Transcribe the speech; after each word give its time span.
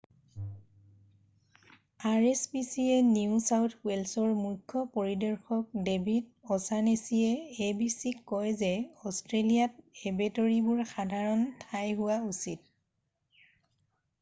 rspcaৰ 2.21 3.01
new 3.09 3.35
south 3.47 3.75
ৱেলছৰ 3.89 4.31
মুখ্য 4.45 4.81
পৰিদৰ্শক 4.95 5.77
ডেভিদ 5.89 6.33
অ'ছানেছীয়ে 6.57 7.69
abcক 7.69 8.25
কয় 8.33 8.57
যে 8.63 8.71
অষ্ট্ৰেলিয়াত 9.11 10.11
এবেটৰিবোৰ 10.13 10.83
সাধাৰণ 10.95 11.47
ঠাই 11.69 11.95
হোৱা 12.03 12.19
উচিত। 12.33 13.49